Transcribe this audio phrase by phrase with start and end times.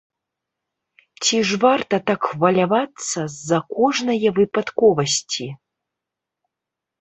[1.25, 5.47] Ці ж варта так хвалявацца з-за кожнае выпадковасці?